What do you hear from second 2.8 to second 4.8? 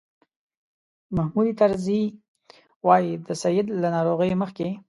وایي د سید له ناروغۍ مخکې.